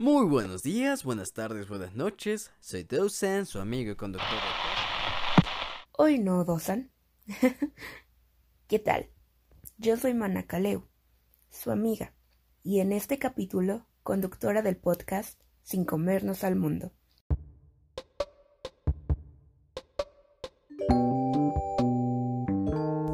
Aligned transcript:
Muy 0.00 0.24
buenos 0.24 0.62
días, 0.62 1.04
buenas 1.04 1.34
tardes, 1.34 1.68
buenas 1.68 1.94
noches. 1.94 2.50
Soy 2.58 2.84
Dosan, 2.84 3.44
su 3.44 3.58
amigo 3.58 3.92
y 3.92 3.96
conductor 3.96 4.30
de... 4.30 5.46
Hoy 5.98 6.18
no, 6.18 6.42
Dosan. 6.42 6.90
¿Qué 8.66 8.78
tal? 8.78 9.10
Yo 9.76 9.98
soy 9.98 10.14
Manacaleu, 10.14 10.86
su 11.50 11.70
amiga, 11.70 12.14
y 12.62 12.80
en 12.80 12.92
este 12.92 13.18
capítulo, 13.18 13.84
conductora 14.02 14.62
del 14.62 14.78
podcast 14.78 15.38
Sin 15.64 15.84
comernos 15.84 16.44
al 16.44 16.56
mundo. 16.56 16.92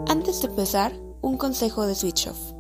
Antes 0.06 0.40
de 0.40 0.46
empezar, 0.46 0.92
un 1.20 1.36
consejo 1.36 1.84
de 1.84 1.96
Switch 1.96 2.28
Off. 2.28 2.52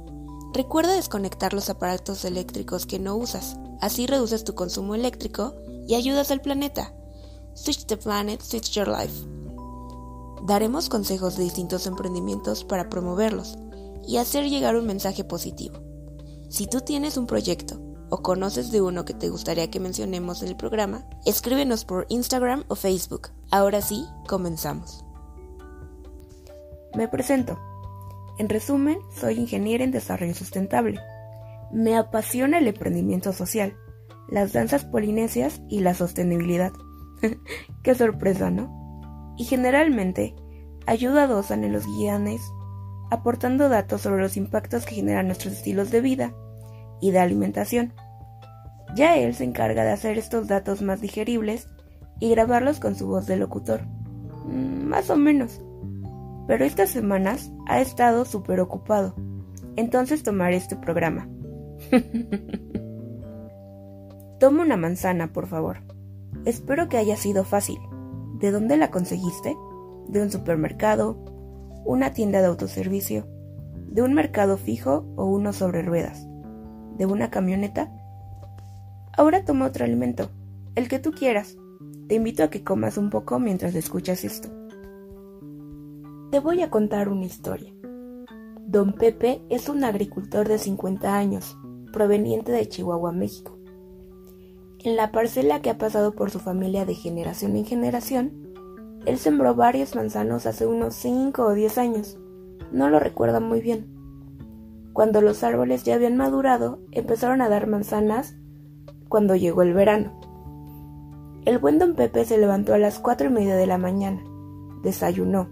Recuerda 0.52 0.94
desconectar 0.94 1.52
los 1.52 1.70
aparatos 1.70 2.24
eléctricos 2.24 2.86
que 2.86 2.98
no 2.98 3.14
usas 3.14 3.56
Así 3.80 4.06
reduces 4.06 4.44
tu 4.44 4.54
consumo 4.54 4.94
eléctrico 4.94 5.54
y 5.86 5.94
ayudas 5.94 6.30
al 6.30 6.40
planeta. 6.40 6.94
Switch 7.54 7.86
the 7.86 7.96
planet, 7.96 8.40
switch 8.42 8.72
your 8.72 8.88
life. 8.88 9.26
Daremos 10.46 10.88
consejos 10.88 11.36
de 11.36 11.44
distintos 11.44 11.86
emprendimientos 11.86 12.64
para 12.64 12.88
promoverlos 12.88 13.56
y 14.06 14.18
hacer 14.18 14.48
llegar 14.48 14.76
un 14.76 14.86
mensaje 14.86 15.24
positivo. 15.24 15.80
Si 16.48 16.66
tú 16.66 16.80
tienes 16.80 17.16
un 17.16 17.26
proyecto 17.26 17.80
o 18.08 18.22
conoces 18.22 18.70
de 18.70 18.80
uno 18.80 19.04
que 19.04 19.14
te 19.14 19.28
gustaría 19.28 19.70
que 19.70 19.80
mencionemos 19.80 20.42
en 20.42 20.48
el 20.48 20.56
programa, 20.56 21.08
escríbenos 21.24 21.84
por 21.84 22.06
Instagram 22.08 22.64
o 22.68 22.76
Facebook. 22.76 23.30
Ahora 23.50 23.82
sí, 23.82 24.04
comenzamos. 24.28 25.04
Me 26.94 27.08
presento. 27.08 27.58
En 28.38 28.48
resumen, 28.48 28.98
soy 29.18 29.34
ingeniera 29.34 29.82
en 29.82 29.90
desarrollo 29.90 30.34
sustentable 30.34 31.00
me 31.72 31.96
apasiona 31.96 32.58
el 32.58 32.68
emprendimiento 32.68 33.32
social, 33.32 33.76
las 34.28 34.52
danzas 34.52 34.84
polinesias 34.84 35.62
y 35.68 35.80
la 35.80 35.94
sostenibilidad. 35.94 36.72
Qué 37.82 37.94
sorpresa, 37.94 38.50
¿no? 38.50 39.34
Y 39.36 39.44
generalmente 39.44 40.34
ayuda 40.86 41.24
a 41.24 41.26
Dosan 41.26 41.64
en 41.64 41.72
los 41.72 41.86
guiones, 41.86 42.40
aportando 43.10 43.68
datos 43.68 44.02
sobre 44.02 44.22
los 44.22 44.36
impactos 44.36 44.86
que 44.86 44.96
generan 44.96 45.26
nuestros 45.26 45.54
estilos 45.54 45.90
de 45.90 46.00
vida 46.00 46.34
y 47.00 47.10
de 47.10 47.18
alimentación. 47.18 47.92
Ya 48.94 49.16
él 49.16 49.34
se 49.34 49.44
encarga 49.44 49.84
de 49.84 49.92
hacer 49.92 50.18
estos 50.18 50.46
datos 50.48 50.80
más 50.82 51.00
digeribles 51.00 51.68
y 52.20 52.30
grabarlos 52.30 52.80
con 52.80 52.94
su 52.94 53.06
voz 53.06 53.26
de 53.26 53.36
locutor. 53.36 53.82
Mm, 54.46 54.84
más 54.84 55.10
o 55.10 55.16
menos. 55.16 55.60
Pero 56.46 56.64
estas 56.64 56.90
semanas 56.90 57.50
ha 57.66 57.80
estado 57.80 58.24
súper 58.24 58.60
ocupado. 58.60 59.14
Entonces 59.76 60.22
tomaré 60.22 60.56
este 60.56 60.76
programa. 60.76 61.28
Toma 64.40 64.62
una 64.62 64.76
manzana, 64.76 65.32
por 65.32 65.46
favor. 65.46 65.78
Espero 66.44 66.88
que 66.88 66.98
haya 66.98 67.16
sido 67.16 67.44
fácil. 67.44 67.78
¿De 68.38 68.50
dónde 68.50 68.76
la 68.76 68.90
conseguiste? 68.90 69.56
¿De 70.08 70.20
un 70.20 70.30
supermercado? 70.30 71.16
¿Una 71.84 72.12
tienda 72.12 72.40
de 72.40 72.46
autoservicio? 72.46 73.26
¿De 73.88 74.02
un 74.02 74.12
mercado 74.12 74.58
fijo 74.58 75.06
o 75.16 75.24
uno 75.24 75.52
sobre 75.52 75.82
ruedas? 75.82 76.26
¿De 76.98 77.06
una 77.06 77.30
camioneta? 77.30 77.90
Ahora 79.16 79.44
toma 79.44 79.66
otro 79.66 79.84
alimento, 79.84 80.30
el 80.74 80.88
que 80.88 80.98
tú 80.98 81.12
quieras. 81.12 81.56
Te 82.08 82.16
invito 82.16 82.44
a 82.44 82.50
que 82.50 82.62
comas 82.62 82.98
un 82.98 83.10
poco 83.10 83.38
mientras 83.38 83.74
escuchas 83.74 84.24
esto. 84.24 84.50
Te 86.30 86.40
voy 86.40 86.60
a 86.60 86.70
contar 86.70 87.08
una 87.08 87.24
historia. 87.24 87.72
Don 88.68 88.94
Pepe 88.94 89.42
es 89.48 89.68
un 89.68 89.84
agricultor 89.84 90.48
de 90.48 90.58
50 90.58 91.16
años 91.16 91.56
proveniente 91.92 92.50
de 92.50 92.68
Chihuahua, 92.68 93.12
México. 93.12 93.56
En 94.82 94.96
la 94.96 95.12
parcela 95.12 95.62
que 95.62 95.70
ha 95.70 95.78
pasado 95.78 96.16
por 96.16 96.32
su 96.32 96.40
familia 96.40 96.84
de 96.84 96.96
generación 96.96 97.54
en 97.54 97.64
generación, 97.64 98.32
él 99.06 99.18
sembró 99.18 99.54
varios 99.54 99.94
manzanos 99.94 100.46
hace 100.46 100.66
unos 100.66 100.96
5 100.96 101.44
o 101.44 101.54
10 101.54 101.78
años. 101.78 102.18
No 102.72 102.90
lo 102.90 102.98
recuerda 102.98 103.38
muy 103.38 103.60
bien. 103.60 103.86
Cuando 104.92 105.20
los 105.20 105.44
árboles 105.44 105.84
ya 105.84 105.94
habían 105.94 106.16
madurado, 106.16 106.80
empezaron 106.90 107.42
a 107.42 107.48
dar 107.48 107.68
manzanas 107.68 108.34
cuando 109.08 109.36
llegó 109.36 109.62
el 109.62 109.74
verano. 109.74 110.18
El 111.44 111.60
buen 111.60 111.78
don 111.78 111.94
Pepe 111.94 112.24
se 112.24 112.36
levantó 112.36 112.74
a 112.74 112.78
las 112.78 112.98
cuatro 112.98 113.28
y 113.28 113.30
media 113.30 113.54
de 113.54 113.68
la 113.68 113.78
mañana, 113.78 114.24
desayunó, 114.82 115.50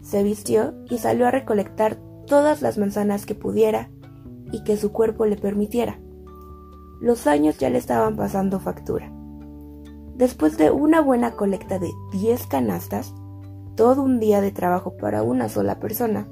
se 0.00 0.22
vistió 0.22 0.74
y 0.88 0.98
salió 0.98 1.26
a 1.26 1.32
recolectar 1.32 1.98
todas 2.32 2.62
las 2.62 2.78
manzanas 2.78 3.26
que 3.26 3.34
pudiera 3.34 3.90
y 4.52 4.64
que 4.64 4.78
su 4.78 4.90
cuerpo 4.90 5.26
le 5.26 5.36
permitiera. 5.36 6.00
Los 6.98 7.26
años 7.26 7.58
ya 7.58 7.68
le 7.68 7.76
estaban 7.76 8.16
pasando 8.16 8.58
factura. 8.58 9.12
Después 10.14 10.56
de 10.56 10.70
una 10.70 11.02
buena 11.02 11.32
colecta 11.32 11.78
de 11.78 11.90
10 12.12 12.46
canastas, 12.46 13.12
todo 13.76 14.02
un 14.02 14.18
día 14.18 14.40
de 14.40 14.50
trabajo 14.50 14.96
para 14.96 15.22
una 15.22 15.50
sola 15.50 15.78
persona, 15.78 16.26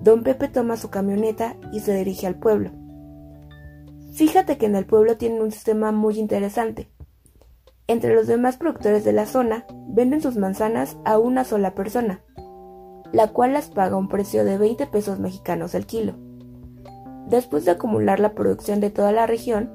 don 0.00 0.24
Pepe 0.24 0.48
toma 0.48 0.76
su 0.76 0.90
camioneta 0.90 1.54
y 1.72 1.78
se 1.78 1.94
dirige 1.94 2.26
al 2.26 2.40
pueblo. 2.40 2.72
Fíjate 4.14 4.58
que 4.58 4.66
en 4.66 4.74
el 4.74 4.84
pueblo 4.84 5.16
tienen 5.16 5.42
un 5.42 5.52
sistema 5.52 5.92
muy 5.92 6.18
interesante. 6.18 6.90
Entre 7.86 8.16
los 8.16 8.26
demás 8.26 8.56
productores 8.56 9.04
de 9.04 9.12
la 9.12 9.26
zona, 9.26 9.64
venden 9.90 10.20
sus 10.20 10.36
manzanas 10.36 10.96
a 11.04 11.18
una 11.18 11.44
sola 11.44 11.76
persona, 11.76 12.24
la 13.14 13.28
cual 13.28 13.52
las 13.52 13.68
paga 13.68 13.96
un 13.96 14.08
precio 14.08 14.44
de 14.44 14.58
20 14.58 14.88
pesos 14.88 15.20
mexicanos 15.20 15.74
al 15.76 15.86
kilo. 15.86 16.14
Después 17.28 17.64
de 17.64 17.70
acumular 17.70 18.18
la 18.18 18.34
producción 18.34 18.80
de 18.80 18.90
toda 18.90 19.12
la 19.12 19.26
región, 19.26 19.70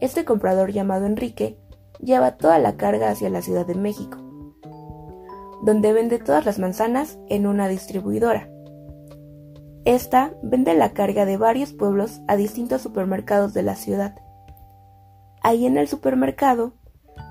este 0.00 0.24
comprador 0.24 0.70
llamado 0.70 1.04
Enrique 1.04 1.58
lleva 2.00 2.36
toda 2.36 2.58
la 2.58 2.76
carga 2.76 3.10
hacia 3.10 3.28
la 3.28 3.42
Ciudad 3.42 3.66
de 3.66 3.74
México, 3.74 4.18
donde 5.62 5.92
vende 5.92 6.18
todas 6.20 6.46
las 6.46 6.60
manzanas 6.60 7.18
en 7.28 7.48
una 7.48 7.66
distribuidora. 7.66 8.48
Esta 9.84 10.32
vende 10.42 10.74
la 10.74 10.92
carga 10.92 11.24
de 11.26 11.36
varios 11.36 11.72
pueblos 11.72 12.20
a 12.28 12.36
distintos 12.36 12.82
supermercados 12.82 13.52
de 13.52 13.62
la 13.64 13.74
ciudad. 13.74 14.14
Ahí 15.42 15.66
en 15.66 15.76
el 15.76 15.88
supermercado, 15.88 16.74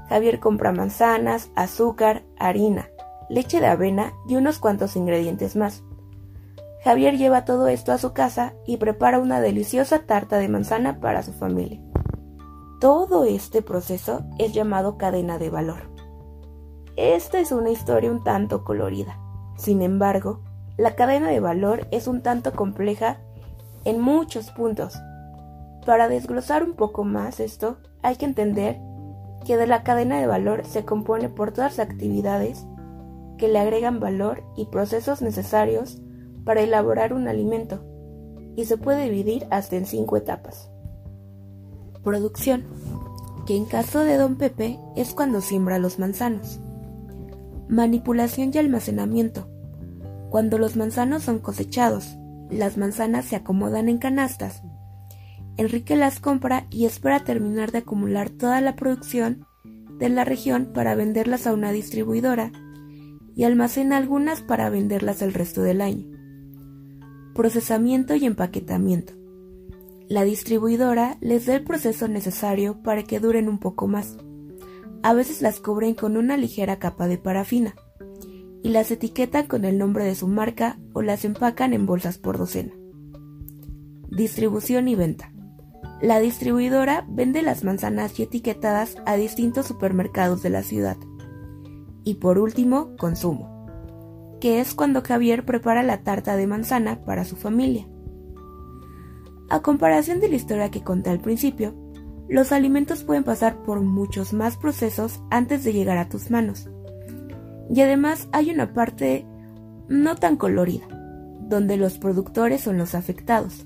Javier 0.10 0.40
compra 0.42 0.74
manzanas, 0.74 1.50
azúcar, 1.56 2.24
harina, 2.38 2.90
leche 3.30 3.60
de 3.60 3.68
avena 3.68 4.14
y 4.28 4.36
unos 4.36 4.60
cuantos 4.60 4.96
ingredientes 4.96 5.56
más. 5.56 5.84
Javier 6.84 7.18
lleva 7.18 7.46
todo 7.46 7.68
esto 7.68 7.92
a 7.92 7.98
su 7.98 8.14
casa 8.14 8.54
y 8.68 8.78
prepara 8.78 9.20
una 9.20 9.42
deliciosa 9.42 10.00
tarta 10.00 10.38
de 10.38 10.50
manzana 10.50 11.00
para 11.00 11.24
su 11.24 11.34
familia. 11.34 11.82
Todo 12.80 13.26
este 13.26 13.62
proceso 13.62 14.24
es 14.38 14.54
llamado 14.54 14.98
cadena 14.98 15.40
de 15.40 15.50
valor. 15.50 15.90
Esta 16.96 17.40
es 17.40 17.52
una 17.52 17.72
historia 17.72 18.12
un 18.12 18.24
tanto 18.24 18.64
colorida. 18.64 19.20
Sin 19.58 19.82
embargo, 19.82 20.42
la 20.78 20.96
cadena 20.96 21.30
de 21.30 21.40
valor 21.40 21.88
es 21.92 22.08
un 22.08 22.22
tanto 22.22 22.54
compleja 22.54 23.18
en 23.84 24.02
muchos 24.02 24.52
puntos. 24.52 25.00
Para 25.86 26.08
desglosar 26.08 26.64
un 26.64 26.74
poco 26.74 27.04
más 27.04 27.40
esto, 27.40 27.78
hay 28.04 28.18
que 28.18 28.26
entender 28.26 28.80
que 29.46 29.58
de 29.58 29.68
la 29.68 29.84
cadena 29.84 30.20
de 30.20 30.28
valor 30.28 30.66
se 30.66 30.86
compone 30.86 31.30
por 31.30 31.52
todas 31.52 31.78
las 31.78 31.88
actividades 31.88 32.66
que 33.38 33.48
le 33.48 33.60
agregan 33.60 34.00
valor 34.00 34.44
y 34.56 34.66
procesos 34.66 35.22
necesarios 35.22 36.02
para 36.44 36.62
elaborar 36.62 37.14
un 37.14 37.28
alimento 37.28 37.84
y 38.56 38.66
se 38.66 38.78
puede 38.78 39.04
dividir 39.04 39.48
hasta 39.52 39.76
en 39.76 39.86
cinco 39.86 40.18
etapas. 40.18 40.70
Producción, 42.04 42.66
que 43.46 43.56
en 43.56 43.66
caso 43.66 44.00
de 44.00 44.18
Don 44.18 44.38
Pepe 44.38 44.80
es 44.96 45.14
cuando 45.14 45.42
siembra 45.42 45.80
los 45.80 46.00
manzanos. 46.00 46.60
Manipulación 47.68 48.52
y 48.54 48.58
almacenamiento. 48.58 49.50
Cuando 50.30 50.58
los 50.58 50.76
manzanos 50.76 51.24
son 51.24 51.40
cosechados, 51.40 52.16
las 52.50 52.78
manzanas 52.78 53.26
se 53.26 53.36
acomodan 53.36 53.90
en 53.90 53.98
canastas. 53.98 54.62
Enrique 55.58 55.96
las 55.96 56.20
compra 56.20 56.68
y 56.70 56.86
espera 56.86 57.22
terminar 57.22 57.72
de 57.72 57.80
acumular 57.80 58.30
toda 58.30 58.62
la 58.62 58.76
producción 58.76 59.46
de 59.98 60.10
la 60.10 60.26
región 60.26 60.72
para 60.74 60.96
venderlas 60.96 61.48
a 61.48 61.54
una 61.54 61.72
distribuidora 61.72 62.52
y 63.36 63.44
almacena 63.44 63.98
algunas 63.98 64.42
para 64.42 64.70
venderlas 64.70 65.22
el 65.22 65.34
resto 65.34 65.62
del 65.62 65.82
año 65.82 66.16
procesamiento 67.36 68.16
y 68.16 68.26
empaquetamiento. 68.26 69.14
La 70.08 70.24
distribuidora 70.24 71.18
les 71.20 71.46
da 71.46 71.56
el 71.56 71.64
proceso 71.66 72.08
necesario 72.08 72.82
para 72.82 73.04
que 73.04 73.20
duren 73.20 73.50
un 73.50 73.60
poco 73.60 73.88
más. 73.88 74.18
A 75.04 75.14
veces 75.14 75.42
las 75.42 75.60
cubren 75.60 75.96
con 75.96 76.16
una 76.16 76.38
ligera 76.38 76.80
capa 76.80 77.08
de 77.08 77.18
parafina 77.18 77.76
y 78.64 78.70
las 78.70 78.90
etiquetan 78.90 79.48
con 79.48 79.66
el 79.66 79.78
nombre 79.78 80.06
de 80.06 80.16
su 80.16 80.28
marca 80.28 80.80
o 80.94 81.02
las 81.02 81.26
empacan 81.26 81.74
en 81.74 81.86
bolsas 81.86 82.18
por 82.18 82.38
docena. 82.38 82.72
Distribución 84.10 84.88
y 84.88 84.96
venta. 84.96 85.34
La 86.02 86.20
distribuidora 86.20 87.06
vende 87.10 87.42
las 87.42 87.66
manzanas 87.66 88.18
y 88.18 88.24
etiquetadas 88.24 88.96
a 89.06 89.18
distintos 89.18 89.68
supermercados 89.68 90.42
de 90.42 90.52
la 90.52 90.64
ciudad. 90.64 90.98
Y 92.06 92.16
por 92.16 92.40
último, 92.40 92.96
consumo 92.98 93.56
que 94.40 94.60
es 94.60 94.74
cuando 94.76 95.02
Javier 95.02 95.46
prepara 95.46 95.84
la 95.84 96.04
tarta 96.04 96.36
de 96.36 96.48
manzana 96.48 97.04
para 97.04 97.26
su 97.26 97.36
familia. 97.36 97.88
A 99.50 99.62
comparación 99.62 100.20
de 100.20 100.30
la 100.30 100.36
historia 100.36 100.72
que 100.72 100.84
conté 100.84 101.10
al 101.10 101.20
principio, 101.20 101.74
los 102.28 102.52
alimentos 102.52 103.04
pueden 103.04 103.24
pasar 103.24 103.64
por 103.64 103.82
muchos 103.82 104.34
más 104.34 104.58
procesos 104.58 105.20
antes 105.30 105.64
de 105.64 105.74
llegar 105.74 105.98
a 105.98 106.10
tus 106.10 106.32
manos. 106.32 106.70
Y 107.70 107.82
además 107.82 108.28
hay 108.32 108.52
una 108.52 108.74
parte 108.74 109.26
no 109.88 110.16
tan 110.16 110.36
colorida, 110.36 110.88
donde 111.42 111.78
los 111.78 111.98
productores 111.98 112.62
son 112.62 112.78
los 112.78 112.96
afectados. 112.96 113.66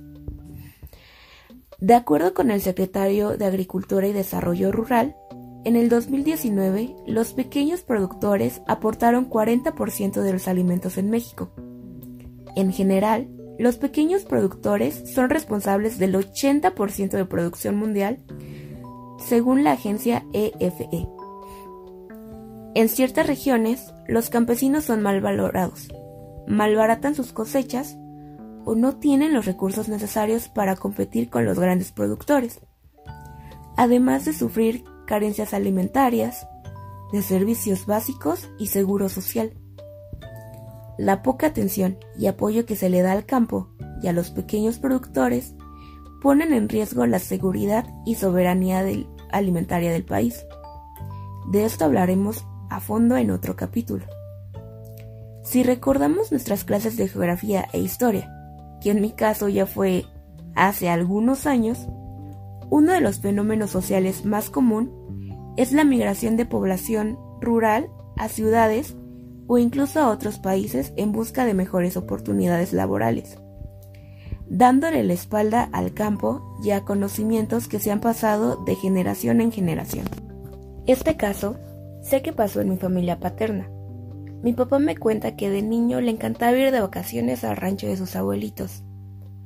De 1.80 1.94
acuerdo 1.94 2.34
con 2.34 2.52
el 2.52 2.62
secretario 2.62 3.38
de 3.38 3.46
Agricultura 3.46 4.08
y 4.08 4.14
Desarrollo 4.14 4.72
Rural, 4.72 5.16
en 5.66 5.76
el 5.76 5.90
2019 5.90 6.96
los 7.06 7.34
pequeños 7.34 7.82
productores 7.82 8.62
aportaron 8.68 9.30
40% 9.30 10.22
de 10.22 10.34
los 10.34 10.48
alimentos 10.48 10.98
en 10.98 11.10
México. 11.10 11.52
En 12.56 12.72
general, 12.72 13.28
los 13.58 13.78
pequeños 13.78 14.24
productores 14.24 15.04
son 15.14 15.30
responsables 15.30 16.00
del 16.00 16.16
80% 16.16 17.10
de 17.10 17.26
producción 17.26 17.76
mundial, 17.76 18.20
según 19.20 19.66
la 19.66 19.74
agencia 19.74 20.26
EFE. 20.32 20.88
E. 20.94 21.08
En 22.76 22.88
ciertas 22.88 23.28
regiones, 23.28 23.94
los 24.08 24.30
campesinos 24.30 24.86
son 24.86 25.02
mal 25.02 25.20
valorados, 25.20 25.90
malbaratan 26.48 27.16
sus 27.16 27.34
cosechas 27.34 27.98
o 28.64 28.76
no 28.76 28.96
tienen 28.96 29.34
los 29.34 29.46
recursos 29.46 29.90
necesarios 29.90 30.48
para 30.48 30.78
competir 30.78 31.30
con 31.30 31.44
los 31.44 31.60
grandes 31.60 31.92
productores, 31.92 32.62
además 33.76 34.24
de 34.24 34.34
sufrir 34.34 34.86
carencias 35.10 35.56
alimentarias, 35.56 36.48
de 37.12 37.24
servicios 37.24 37.88
básicos 37.88 38.48
y 38.60 38.68
seguro 38.68 39.10
social. 39.10 39.54
La 41.00 41.24
poca 41.24 41.48
atención 41.48 41.98
y 42.16 42.28
apoyo 42.28 42.68
que 42.68 42.76
se 42.76 42.92
le 42.92 43.02
da 43.02 43.14
al 43.14 43.26
campo 43.26 43.72
y 44.04 44.08
a 44.08 44.14
los 44.14 44.30
pequeños 44.30 44.78
productores 44.78 45.56
ponen 46.22 46.54
en 46.54 46.70
riesgo 46.70 47.08
la 47.08 47.18
seguridad 47.18 47.88
y 48.06 48.16
soberanía 48.16 48.86
alimentaria 49.32 49.92
del 49.92 50.06
país. 50.06 50.46
De 51.52 51.66
esto 51.66 51.86
hablaremos 51.86 52.46
a 52.70 52.80
fondo 52.80 53.18
en 53.18 53.32
otro 53.32 53.56
capítulo. 53.56 54.06
Si 55.44 55.64
recordamos 55.64 56.32
nuestras 56.32 56.64
clases 56.66 56.98
de 56.98 57.08
geografía 57.08 57.68
e 57.74 57.80
historia, 57.80 58.32
que 58.80 58.92
en 58.92 59.02
mi 59.02 59.14
caso 59.14 59.50
ya 59.50 59.66
fue 59.66 60.06
hace 60.54 60.88
algunos 60.88 61.48
años, 61.48 61.88
uno 62.70 62.94
de 62.94 63.02
los 63.02 63.20
fenómenos 63.20 63.70
sociales 63.70 64.26
más 64.26 64.50
común 64.50 65.54
es 65.58 65.72
la 65.72 65.84
migración 65.84 66.38
de 66.38 66.46
población 66.46 67.18
rural 67.42 67.90
a 68.18 68.28
ciudades 68.30 68.96
o 69.48 69.58
incluso 69.58 70.00
a 70.00 70.10
otros 70.10 70.40
países 70.40 70.94
en 70.96 71.12
busca 71.12 71.46
de 71.46 71.54
mejores 71.54 71.98
oportunidades 71.98 72.74
laborales, 72.74 73.40
dándole 74.48 75.04
la 75.04 75.14
espalda 75.14 75.70
al 75.72 75.94
campo 75.94 76.58
y 76.64 76.72
a 76.72 76.86
conocimientos 76.86 77.68
que 77.68 77.80
se 77.80 77.92
han 77.92 78.00
pasado 78.00 78.64
de 78.66 78.76
generación 78.76 79.42
en 79.42 79.52
generación. 79.52 80.06
Este 80.86 81.18
caso 81.18 81.58
sé 82.02 82.22
que 82.22 82.34
pasó 82.34 82.62
en 82.62 82.70
mi 82.70 82.78
familia 82.78 83.20
paterna, 83.20 83.70
mi 84.42 84.54
papá 84.54 84.80
me 84.80 84.96
cuenta 84.96 85.36
que 85.36 85.50
de 85.50 85.62
niño 85.62 86.00
le 86.00 86.12
encantaba 86.12 86.58
ir 86.58 86.72
de 86.72 86.80
vacaciones 86.80 87.44
al 87.44 87.58
rancho 87.58 87.88
de 87.88 87.98
sus 87.98 88.16
abuelitos. 88.16 88.84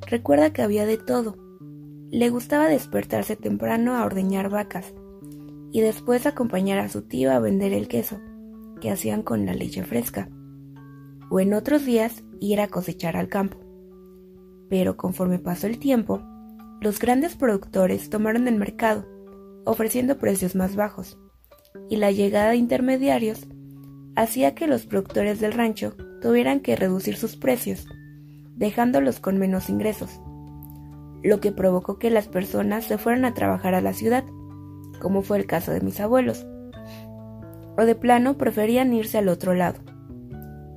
Recuerda 0.05 0.51
que 0.51 0.61
había 0.61 0.85
de 0.85 0.97
todo. 0.97 1.35
Le 2.13 2.29
gustaba 2.29 2.67
despertarse 2.67 3.35
temprano 3.35 3.95
a 3.95 4.05
ordeñar 4.05 4.51
vacas 4.51 4.93
y 5.71 5.81
después 5.81 6.27
acompañar 6.27 6.77
a 6.77 6.87
su 6.87 7.01
tío 7.01 7.31
a 7.31 7.39
vender 7.39 7.73
el 7.73 7.87
queso, 7.87 8.21
que 8.79 8.91
hacían 8.91 9.23
con 9.23 9.47
la 9.47 9.55
leche 9.55 9.83
fresca. 9.83 10.29
O 11.31 11.39
en 11.39 11.55
otros 11.55 11.85
días 11.85 12.23
ir 12.39 12.61
a 12.61 12.67
cosechar 12.67 13.17
al 13.17 13.29
campo. 13.29 13.57
Pero 14.69 14.95
conforme 14.95 15.39
pasó 15.39 15.65
el 15.65 15.79
tiempo, 15.79 16.21
los 16.81 16.99
grandes 16.99 17.35
productores 17.35 18.11
tomaron 18.11 18.47
el 18.47 18.57
mercado, 18.57 19.07
ofreciendo 19.65 20.19
precios 20.19 20.53
más 20.53 20.75
bajos, 20.75 21.17
y 21.89 21.95
la 21.95 22.11
llegada 22.11 22.51
de 22.51 22.57
intermediarios 22.57 23.47
hacía 24.15 24.53
que 24.53 24.67
los 24.67 24.85
productores 24.85 25.39
del 25.39 25.53
rancho 25.53 25.95
tuvieran 26.21 26.59
que 26.59 26.75
reducir 26.75 27.17
sus 27.17 27.37
precios, 27.37 27.87
dejándolos 28.55 29.19
con 29.19 29.39
menos 29.39 29.67
ingresos, 29.67 30.21
lo 31.23 31.39
que 31.39 31.51
provocó 31.51 31.97
que 31.97 32.09
las 32.09 32.27
personas 32.27 32.83
se 32.83 32.97
fueran 32.97 33.25
a 33.25 33.33
trabajar 33.33 33.73
a 33.75 33.81
la 33.81 33.93
ciudad, 33.93 34.25
como 35.01 35.21
fue 35.21 35.37
el 35.37 35.45
caso 35.45 35.71
de 35.71 35.81
mis 35.81 35.99
abuelos, 35.99 36.45
o 37.77 37.85
de 37.85 37.95
plano 37.95 38.37
preferían 38.37 38.93
irse 38.93 39.17
al 39.17 39.29
otro 39.29 39.53
lado, 39.53 39.79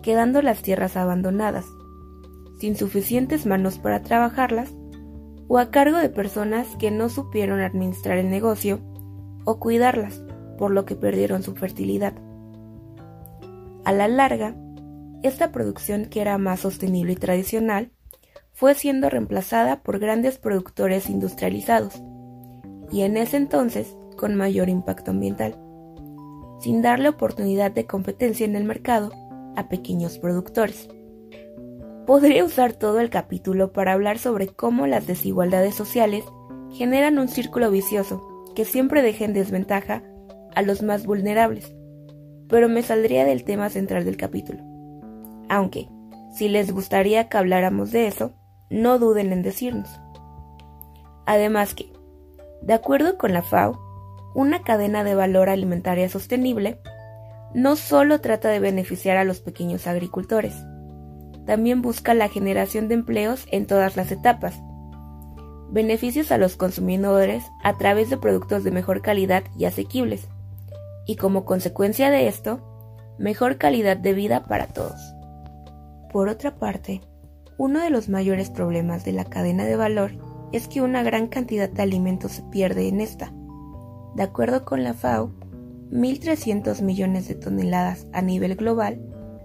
quedando 0.02 0.40
las 0.42 0.62
tierras 0.62 0.96
abandonadas, 0.96 1.66
sin 2.58 2.76
suficientes 2.76 3.44
manos 3.44 3.78
para 3.78 4.02
trabajarlas, 4.02 4.74
o 5.48 5.58
a 5.58 5.70
cargo 5.70 5.98
de 5.98 6.08
personas 6.08 6.68
que 6.76 6.90
no 6.90 7.08
supieron 7.08 7.60
administrar 7.60 8.18
el 8.18 8.30
negocio 8.30 8.80
o 9.44 9.58
cuidarlas, 9.58 10.24
por 10.58 10.70
lo 10.70 10.84
que 10.84 10.96
perdieron 10.96 11.42
su 11.42 11.54
fertilidad. 11.54 12.14
A 13.84 13.92
la 13.92 14.08
larga, 14.08 14.56
esta 15.22 15.52
producción 15.52 16.06
que 16.06 16.20
era 16.20 16.38
más 16.38 16.60
sostenible 16.60 17.12
y 17.12 17.16
tradicional 17.16 17.92
fue 18.56 18.74
siendo 18.74 19.10
reemplazada 19.10 19.82
por 19.82 19.98
grandes 19.98 20.38
productores 20.38 21.10
industrializados, 21.10 22.02
y 22.90 23.02
en 23.02 23.18
ese 23.18 23.36
entonces 23.36 23.94
con 24.16 24.34
mayor 24.34 24.70
impacto 24.70 25.10
ambiental, 25.10 25.60
sin 26.60 26.80
darle 26.80 27.10
oportunidad 27.10 27.70
de 27.70 27.84
competencia 27.84 28.46
en 28.46 28.56
el 28.56 28.64
mercado 28.64 29.12
a 29.56 29.68
pequeños 29.68 30.18
productores. 30.18 30.88
Podría 32.06 32.46
usar 32.46 32.72
todo 32.72 33.00
el 33.00 33.10
capítulo 33.10 33.74
para 33.74 33.92
hablar 33.92 34.18
sobre 34.18 34.46
cómo 34.46 34.86
las 34.86 35.06
desigualdades 35.06 35.74
sociales 35.74 36.24
generan 36.72 37.18
un 37.18 37.28
círculo 37.28 37.70
vicioso 37.70 38.26
que 38.54 38.64
siempre 38.64 39.02
deja 39.02 39.26
en 39.26 39.34
desventaja 39.34 40.02
a 40.54 40.62
los 40.62 40.82
más 40.82 41.04
vulnerables, 41.04 41.76
pero 42.48 42.70
me 42.70 42.82
saldría 42.82 43.26
del 43.26 43.44
tema 43.44 43.68
central 43.68 44.06
del 44.06 44.16
capítulo. 44.16 44.62
Aunque, 45.50 45.90
si 46.34 46.48
les 46.48 46.72
gustaría 46.72 47.28
que 47.28 47.36
habláramos 47.36 47.92
de 47.92 48.06
eso, 48.06 48.32
no 48.70 48.98
duden 48.98 49.32
en 49.32 49.42
decirnos. 49.42 49.88
Además 51.26 51.74
que, 51.74 51.92
de 52.62 52.74
acuerdo 52.74 53.18
con 53.18 53.32
la 53.32 53.42
FAO, 53.42 53.80
una 54.34 54.62
cadena 54.62 55.04
de 55.04 55.14
valor 55.14 55.48
alimentaria 55.48 56.08
sostenible 56.08 56.80
no 57.54 57.76
solo 57.76 58.20
trata 58.20 58.48
de 58.48 58.60
beneficiar 58.60 59.16
a 59.16 59.24
los 59.24 59.40
pequeños 59.40 59.86
agricultores, 59.86 60.54
también 61.46 61.80
busca 61.80 62.12
la 62.12 62.28
generación 62.28 62.88
de 62.88 62.94
empleos 62.94 63.46
en 63.50 63.66
todas 63.66 63.96
las 63.96 64.10
etapas, 64.12 64.60
beneficios 65.70 66.32
a 66.32 66.38
los 66.38 66.56
consumidores 66.56 67.44
a 67.62 67.76
través 67.78 68.10
de 68.10 68.16
productos 68.18 68.64
de 68.64 68.72
mejor 68.72 69.00
calidad 69.00 69.44
y 69.56 69.64
asequibles, 69.64 70.28
y 71.06 71.16
como 71.16 71.44
consecuencia 71.44 72.10
de 72.10 72.26
esto, 72.26 72.60
mejor 73.18 73.56
calidad 73.56 73.96
de 73.96 74.12
vida 74.12 74.44
para 74.46 74.66
todos. 74.66 75.00
Por 76.12 76.28
otra 76.28 76.56
parte, 76.56 77.00
uno 77.58 77.80
de 77.80 77.90
los 77.90 78.08
mayores 78.08 78.50
problemas 78.50 79.04
de 79.04 79.12
la 79.12 79.24
cadena 79.24 79.64
de 79.64 79.76
valor 79.76 80.12
es 80.52 80.68
que 80.68 80.82
una 80.82 81.02
gran 81.02 81.28
cantidad 81.28 81.68
de 81.68 81.82
alimentos 81.82 82.32
se 82.32 82.42
pierde 82.42 82.88
en 82.88 83.00
esta. 83.00 83.32
De 84.14 84.22
acuerdo 84.22 84.64
con 84.64 84.84
la 84.84 84.94
FAO, 84.94 85.32
1.300 85.90 86.82
millones 86.82 87.28
de 87.28 87.34
toneladas 87.34 88.06
a 88.12 88.22
nivel 88.22 88.56
global 88.56 89.00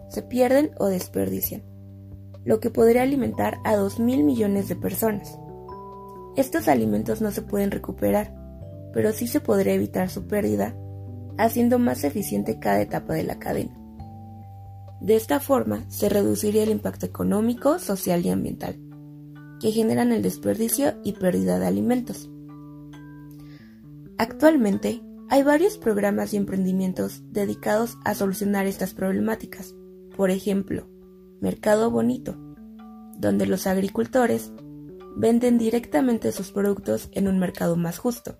se 0.09 0.21
pierden 0.21 0.71
o 0.77 0.87
desperdician, 0.87 1.63
lo 2.43 2.59
que 2.59 2.69
podría 2.69 3.03
alimentar 3.03 3.59
a 3.63 3.75
2.000 3.75 4.23
millones 4.23 4.67
de 4.67 4.75
personas. 4.75 5.39
Estos 6.35 6.67
alimentos 6.67 7.21
no 7.21 7.31
se 7.31 7.41
pueden 7.41 7.71
recuperar, 7.71 8.33
pero 8.93 9.11
sí 9.11 9.27
se 9.27 9.39
podría 9.39 9.73
evitar 9.73 10.09
su 10.09 10.27
pérdida 10.27 10.75
haciendo 11.37 11.79
más 11.79 12.03
eficiente 12.03 12.59
cada 12.59 12.81
etapa 12.81 13.13
de 13.13 13.23
la 13.23 13.39
cadena. 13.39 13.80
De 15.01 15.15
esta 15.15 15.39
forma, 15.39 15.89
se 15.89 16.09
reduciría 16.09 16.63
el 16.63 16.69
impacto 16.69 17.05
económico, 17.05 17.79
social 17.79 18.25
y 18.25 18.29
ambiental, 18.29 18.79
que 19.59 19.71
generan 19.71 20.11
el 20.11 20.21
desperdicio 20.21 20.93
y 21.03 21.13
pérdida 21.13 21.59
de 21.59 21.67
alimentos. 21.67 22.29
Actualmente, 24.17 25.01
hay 25.29 25.43
varios 25.43 25.77
programas 25.77 26.33
y 26.33 26.37
emprendimientos 26.37 27.23
dedicados 27.31 27.97
a 28.05 28.13
solucionar 28.13 28.67
estas 28.67 28.93
problemáticas. 28.93 29.73
Por 30.15 30.29
ejemplo, 30.29 30.87
Mercado 31.39 31.89
Bonito, 31.89 32.37
donde 33.17 33.47
los 33.47 33.65
agricultores 33.65 34.51
venden 35.15 35.57
directamente 35.57 36.31
sus 36.31 36.51
productos 36.51 37.09
en 37.13 37.27
un 37.27 37.39
mercado 37.39 37.75
más 37.75 37.97
justo 37.97 38.37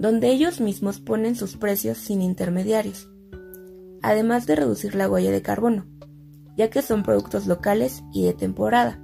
donde 0.00 0.30
ellos 0.30 0.62
mismos 0.62 0.98
ponen 0.98 1.36
sus 1.36 1.58
precios 1.58 1.98
sin 1.98 2.22
intermediarios, 2.22 3.09
además 4.02 4.46
de 4.46 4.56
reducir 4.56 4.94
la 4.94 5.08
huella 5.08 5.30
de 5.30 5.42
carbono, 5.42 5.86
ya 6.56 6.70
que 6.70 6.82
son 6.82 7.02
productos 7.02 7.46
locales 7.46 8.02
y 8.12 8.24
de 8.24 8.34
temporada. 8.34 9.00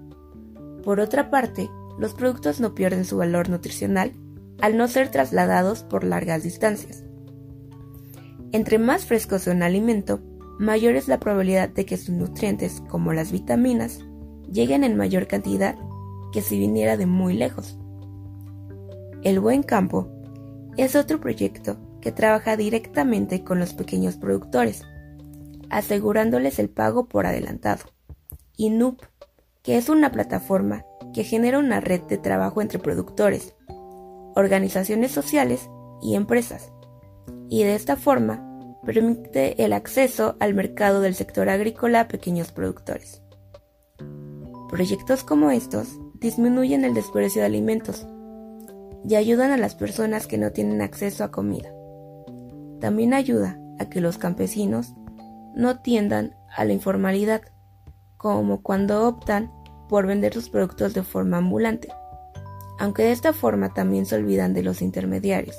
Por 0.82 1.00
otra 1.00 1.30
parte, 1.30 1.68
los 1.98 2.14
productos 2.14 2.60
no 2.60 2.74
pierden 2.74 3.04
su 3.04 3.16
valor 3.16 3.48
nutricional 3.48 4.12
al 4.60 4.76
no 4.76 4.88
ser 4.88 5.10
trasladados 5.10 5.82
por 5.82 6.04
largas 6.04 6.42
distancias. 6.42 7.04
Entre 8.52 8.78
más 8.78 9.04
fresco 9.04 9.38
sea 9.38 9.54
un 9.54 9.62
alimento, 9.62 10.20
mayor 10.58 10.96
es 10.96 11.08
la 11.08 11.20
probabilidad 11.20 11.68
de 11.68 11.84
que 11.84 11.96
sus 11.96 12.10
nutrientes, 12.10 12.82
como 12.88 13.12
las 13.12 13.32
vitaminas, 13.32 14.00
lleguen 14.50 14.84
en 14.84 14.96
mayor 14.96 15.26
cantidad 15.26 15.76
que 16.32 16.40
si 16.40 16.58
viniera 16.58 16.96
de 16.96 17.06
muy 17.06 17.34
lejos. 17.34 17.78
El 19.22 19.40
buen 19.40 19.62
campo 19.62 20.08
es 20.76 20.94
otro 20.94 21.20
proyecto 21.20 21.78
que 22.06 22.12
trabaja 22.12 22.56
directamente 22.56 23.42
con 23.42 23.58
los 23.58 23.74
pequeños 23.74 24.14
productores, 24.14 24.84
asegurándoles 25.70 26.60
el 26.60 26.70
pago 26.70 27.08
por 27.08 27.26
adelantado. 27.26 27.82
Y 28.56 28.70
NUP, 28.70 29.02
que 29.64 29.76
es 29.76 29.88
una 29.88 30.12
plataforma 30.12 30.84
que 31.12 31.24
genera 31.24 31.58
una 31.58 31.80
red 31.80 32.02
de 32.02 32.16
trabajo 32.16 32.62
entre 32.62 32.78
productores, 32.78 33.56
organizaciones 34.36 35.10
sociales 35.10 35.68
y 36.00 36.14
empresas, 36.14 36.72
y 37.48 37.64
de 37.64 37.74
esta 37.74 37.96
forma 37.96 38.40
permite 38.84 39.64
el 39.64 39.72
acceso 39.72 40.36
al 40.38 40.54
mercado 40.54 41.00
del 41.00 41.16
sector 41.16 41.48
agrícola 41.48 42.02
a 42.02 42.06
pequeños 42.06 42.52
productores. 42.52 43.20
Proyectos 44.68 45.24
como 45.24 45.50
estos 45.50 45.88
disminuyen 46.20 46.84
el 46.84 46.94
desprecio 46.94 47.42
de 47.42 47.46
alimentos 47.46 48.06
y 49.08 49.16
ayudan 49.16 49.50
a 49.50 49.56
las 49.56 49.74
personas 49.74 50.28
que 50.28 50.38
no 50.38 50.52
tienen 50.52 50.82
acceso 50.82 51.24
a 51.24 51.32
comida. 51.32 51.75
También 52.80 53.14
ayuda 53.14 53.58
a 53.78 53.88
que 53.88 54.00
los 54.00 54.18
campesinos 54.18 54.94
no 55.54 55.80
tiendan 55.80 56.36
a 56.54 56.64
la 56.64 56.72
informalidad, 56.72 57.42
como 58.16 58.62
cuando 58.62 59.06
optan 59.06 59.50
por 59.88 60.06
vender 60.06 60.34
sus 60.34 60.50
productos 60.50 60.94
de 60.94 61.02
forma 61.02 61.38
ambulante, 61.38 61.88
aunque 62.78 63.04
de 63.04 63.12
esta 63.12 63.32
forma 63.32 63.72
también 63.72 64.06
se 64.06 64.16
olvidan 64.16 64.52
de 64.52 64.62
los 64.62 64.82
intermediarios 64.82 65.56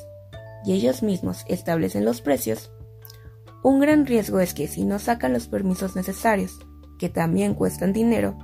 y 0.65 0.73
ellos 0.73 1.01
mismos 1.01 1.45
establecen 1.47 2.05
los 2.05 2.21
precios, 2.21 2.71
un 3.63 3.79
gran 3.79 4.05
riesgo 4.05 4.39
es 4.39 4.53
que 4.53 4.67
si 4.67 4.85
no 4.85 4.99
sacan 4.99 5.33
los 5.33 5.47
permisos 5.47 5.95
necesarios, 5.95 6.59
que 6.99 7.09
también 7.09 7.53
cuestan 7.53 7.93
dinero, 7.93 8.37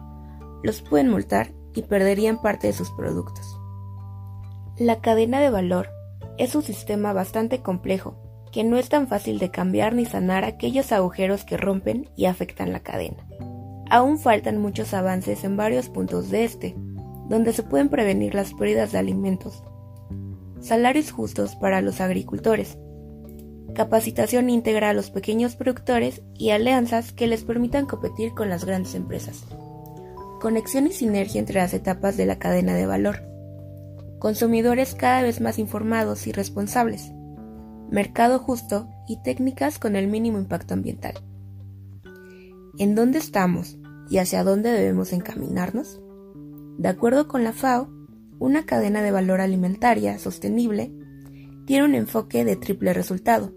los 0.63 0.81
pueden 0.81 1.09
multar 1.09 1.53
y 1.75 1.83
perderían 1.83 2.41
parte 2.41 2.67
de 2.67 2.73
sus 2.73 2.91
productos. 2.91 3.59
La 4.77 5.01
cadena 5.01 5.39
de 5.39 5.49
valor 5.49 5.89
es 6.37 6.55
un 6.55 6.63
sistema 6.63 7.13
bastante 7.13 7.61
complejo 7.61 8.22
que 8.53 8.63
no 8.63 8.77
es 8.77 8.87
tan 8.87 9.07
fácil 9.07 9.39
de 9.39 9.49
cambiar 9.49 9.95
ni 9.95 10.05
sanar 10.05 10.45
aquellos 10.45 10.91
agujeros 10.91 11.43
que 11.43 11.57
rompen 11.57 12.07
y 12.15 12.25
afectan 12.25 12.71
la 12.71 12.81
cadena. 12.81 13.27
Aún 13.89 14.19
faltan 14.19 14.61
muchos 14.61 14.93
avances 14.93 15.43
en 15.43 15.57
varios 15.57 15.89
puntos 15.89 16.29
de 16.29 16.45
este, 16.45 16.75
donde 17.27 17.51
se 17.51 17.63
pueden 17.63 17.89
prevenir 17.89 18.35
las 18.35 18.53
pérdidas 18.53 18.91
de 18.91 18.99
alimentos, 18.99 19.63
salarios 20.61 21.11
justos 21.11 21.55
para 21.55 21.81
los 21.81 21.99
agricultores, 21.99 22.77
capacitación 23.73 24.51
íntegra 24.51 24.91
a 24.91 24.93
los 24.93 25.09
pequeños 25.09 25.55
productores 25.55 26.21
y 26.35 26.51
alianzas 26.51 27.11
que 27.11 27.25
les 27.25 27.43
permitan 27.43 27.87
competir 27.87 28.35
con 28.35 28.49
las 28.49 28.65
grandes 28.65 28.93
empresas, 28.93 29.45
conexión 30.39 30.85
y 30.85 30.91
sinergia 30.91 31.39
entre 31.39 31.59
las 31.59 31.73
etapas 31.73 32.17
de 32.17 32.27
la 32.27 32.37
cadena 32.37 32.75
de 32.75 32.85
valor, 32.85 33.23
consumidores 34.19 34.93
cada 34.93 35.23
vez 35.23 35.41
más 35.41 35.57
informados 35.57 36.27
y 36.27 36.31
responsables, 36.31 37.11
mercado 37.89 38.39
justo 38.39 38.89
y 39.07 39.21
técnicas 39.21 39.79
con 39.79 39.95
el 39.95 40.07
mínimo 40.07 40.39
impacto 40.39 40.73
ambiental. 40.73 41.13
¿En 42.77 42.95
dónde 42.95 43.19
estamos 43.19 43.77
y 44.09 44.17
hacia 44.17 44.43
dónde 44.43 44.71
debemos 44.71 45.13
encaminarnos? 45.13 46.01
De 46.77 46.89
acuerdo 46.89 47.27
con 47.27 47.43
la 47.43 47.53
FAO, 47.53 47.89
una 48.39 48.65
cadena 48.65 49.01
de 49.01 49.11
valor 49.11 49.41
alimentaria 49.41 50.17
sostenible 50.17 50.91
tiene 51.65 51.85
un 51.85 51.95
enfoque 51.95 52.43
de 52.43 52.55
triple 52.55 52.93
resultado, 52.93 53.53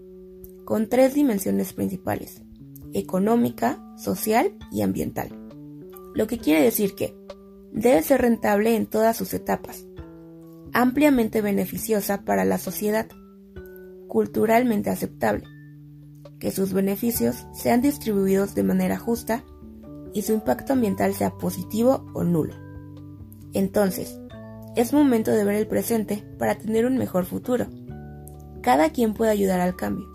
con 0.65 0.87
tres 0.87 1.13
dimensiones 1.13 1.73
principales, 1.73 2.41
económica, 2.93 3.83
social 3.97 4.53
y 4.71 4.81
ambiental. 4.81 5.29
Lo 6.13 6.27
que 6.27 6.37
quiere 6.37 6.61
decir 6.61 6.95
que 6.95 7.15
debe 7.71 8.01
ser 8.03 8.21
rentable 8.21 8.75
en 8.75 8.85
todas 8.85 9.17
sus 9.17 9.33
etapas, 9.33 9.85
ampliamente 10.73 11.41
beneficiosa 11.41 12.23
para 12.23 12.45
la 12.45 12.57
sociedad, 12.57 13.07
culturalmente 14.07 14.89
aceptable, 14.89 15.43
que 16.39 16.51
sus 16.51 16.73
beneficios 16.73 17.47
sean 17.53 17.81
distribuidos 17.81 18.55
de 18.55 18.63
manera 18.63 18.97
justa 18.97 19.43
y 20.13 20.21
su 20.21 20.33
impacto 20.33 20.73
ambiental 20.73 21.13
sea 21.13 21.37
positivo 21.37 22.05
o 22.13 22.23
nulo. 22.23 22.53
Entonces, 23.53 24.19
es 24.75 24.93
momento 24.93 25.31
de 25.31 25.43
ver 25.43 25.55
el 25.55 25.67
presente 25.67 26.23
para 26.37 26.57
tener 26.57 26.85
un 26.85 26.97
mejor 26.97 27.25
futuro. 27.25 27.67
Cada 28.61 28.91
quien 28.91 29.13
puede 29.13 29.31
ayudar 29.31 29.59
al 29.59 29.75
cambio, 29.75 30.05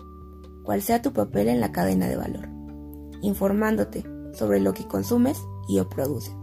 cual 0.63 0.81
sea 0.81 1.01
tu 1.01 1.11
papel 1.13 1.49
en 1.49 1.59
la 1.59 1.71
cadena 1.71 2.07
de 2.07 2.15
valor, 2.15 2.47
informándote 3.21 4.03
sobre 4.33 4.59
lo 4.59 4.73
que 4.73 4.87
consumes 4.87 5.37
y 5.67 5.79
o 5.79 5.89
produces. 5.89 6.33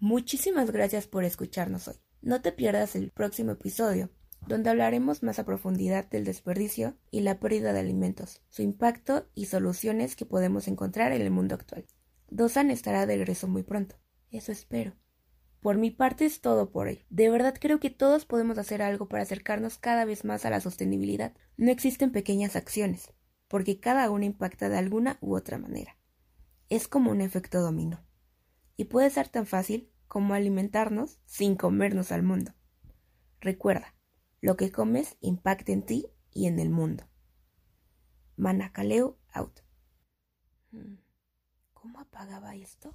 Muchísimas 0.00 0.70
gracias 0.70 1.06
por 1.06 1.24
escucharnos 1.24 1.88
hoy. 1.88 1.96
No 2.28 2.42
te 2.42 2.52
pierdas 2.52 2.94
el 2.94 3.10
próximo 3.10 3.52
episodio, 3.52 4.10
donde 4.46 4.68
hablaremos 4.68 5.22
más 5.22 5.38
a 5.38 5.46
profundidad 5.46 6.10
del 6.10 6.26
desperdicio 6.26 6.94
y 7.10 7.22
la 7.22 7.40
pérdida 7.40 7.72
de 7.72 7.80
alimentos, 7.80 8.42
su 8.50 8.60
impacto 8.60 9.26
y 9.34 9.46
soluciones 9.46 10.14
que 10.14 10.26
podemos 10.26 10.68
encontrar 10.68 11.12
en 11.12 11.22
el 11.22 11.30
mundo 11.30 11.54
actual. 11.54 11.86
Dosan 12.28 12.70
estará 12.70 13.06
de 13.06 13.16
regreso 13.16 13.48
muy 13.48 13.62
pronto. 13.62 13.96
Eso 14.30 14.52
espero. 14.52 14.92
Por 15.62 15.78
mi 15.78 15.90
parte 15.90 16.26
es 16.26 16.42
todo 16.42 16.70
por 16.70 16.88
hoy. 16.88 17.06
De 17.08 17.30
verdad 17.30 17.54
creo 17.58 17.80
que 17.80 17.88
todos 17.88 18.26
podemos 18.26 18.58
hacer 18.58 18.82
algo 18.82 19.08
para 19.08 19.22
acercarnos 19.22 19.78
cada 19.78 20.04
vez 20.04 20.26
más 20.26 20.44
a 20.44 20.50
la 20.50 20.60
sostenibilidad. 20.60 21.32
No 21.56 21.70
existen 21.70 22.12
pequeñas 22.12 22.56
acciones, 22.56 23.10
porque 23.48 23.80
cada 23.80 24.10
una 24.10 24.26
impacta 24.26 24.68
de 24.68 24.76
alguna 24.76 25.16
u 25.22 25.34
otra 25.34 25.56
manera. 25.56 25.96
Es 26.68 26.88
como 26.88 27.10
un 27.10 27.22
efecto 27.22 27.62
dominó. 27.62 28.04
Y 28.76 28.84
puede 28.84 29.08
ser 29.08 29.28
tan 29.28 29.46
fácil 29.46 29.90
como 30.08 30.34
alimentarnos 30.34 31.18
sin 31.24 31.54
comernos 31.54 32.10
al 32.10 32.22
mundo. 32.22 32.52
Recuerda, 33.40 33.94
lo 34.40 34.56
que 34.56 34.72
comes 34.72 35.16
impacta 35.20 35.72
en 35.72 35.84
ti 35.84 36.06
y 36.32 36.46
en 36.46 36.58
el 36.58 36.70
mundo. 36.70 37.04
Manacaleo 38.36 39.18
out. 39.32 39.60
Hmm, 40.70 40.96
¿Cómo 41.72 42.00
apagaba 42.00 42.56
esto? 42.56 42.92